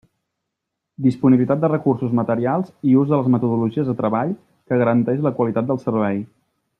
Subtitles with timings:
[1.07, 5.73] Disponibilitat de recursos materials i ús de les metodologies de treball que garanteix la qualitat
[5.73, 6.23] del servei.